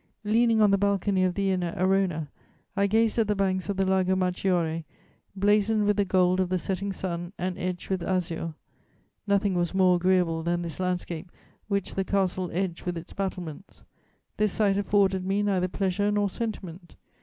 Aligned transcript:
Leaning 0.23 0.61
on 0.61 0.71
the 0.71 0.79
balcony 0.79 1.23
of 1.23 1.35
the 1.35 1.51
inn 1.51 1.63
at 1.63 1.79
Arona, 1.79 2.27
I 2.75 2.87
gazed 2.87 3.19
at 3.19 3.27
the 3.27 3.35
banks 3.35 3.69
of 3.69 3.77
the 3.77 3.85
Lago 3.85 4.15
Maggiore, 4.15 4.83
blazoned 5.35 5.85
with 5.85 5.95
the 5.95 6.05
gold 6.05 6.39
of 6.39 6.49
the 6.49 6.57
setting 6.57 6.91
sun 6.91 7.33
and 7.37 7.55
edged 7.59 7.87
with 7.91 8.01
azure. 8.01 8.55
Nothing 9.27 9.53
was 9.53 9.75
more 9.75 9.97
agreeable 9.97 10.41
than 10.41 10.63
this 10.63 10.79
landscape, 10.79 11.31
which 11.67 11.93
the 11.93 12.03
Castle 12.03 12.49
edged 12.51 12.83
with 12.83 12.97
its 12.97 13.13
battlements. 13.13 13.83
This 14.37 14.53
sight 14.53 14.75
afforded 14.75 15.23
me 15.23 15.43
neither 15.43 15.67
pleasure 15.67 16.09
nor 16.11 16.31
sentiment. 16.31 16.95